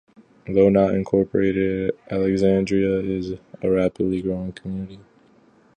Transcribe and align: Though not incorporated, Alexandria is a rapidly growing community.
Though 0.47 0.69
not 0.69 0.95
incorporated, 0.95 1.95
Alexandria 2.09 3.01
is 3.01 3.33
a 3.61 3.69
rapidly 3.69 4.23
growing 4.23 4.51
community. 4.51 4.99